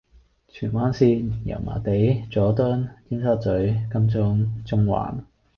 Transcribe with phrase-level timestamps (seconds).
[0.47, 3.51] 荃灣綫：油麻地，佐敦，尖沙咀，
[3.93, 5.25] 金鐘，中環